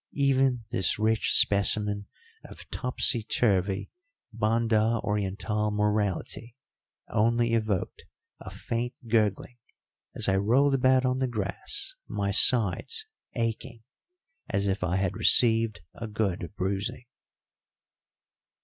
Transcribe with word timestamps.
Even 0.15 0.65
this 0.71 0.97
rich 0.97 1.29
specimen 1.31 2.07
of 2.45 2.67
topsy 2.71 3.21
turvy 3.21 3.91
Banda 4.33 4.99
Orientál 5.03 5.71
morality 5.71 6.55
only 7.09 7.53
evoked 7.53 8.05
a 8.39 8.49
faint 8.49 8.95
gurgling 9.11 9.59
as 10.15 10.27
I 10.27 10.37
rolled 10.37 10.73
about 10.73 11.05
on 11.05 11.19
the 11.19 11.27
grass, 11.27 11.93
my 12.07 12.31
sides 12.31 13.05
aching, 13.35 13.83
as 14.49 14.65
if 14.67 14.83
I 14.83 14.95
had 14.95 15.15
received 15.15 15.81
a 15.93 16.07
good 16.07 16.51
bruising. 16.57 17.05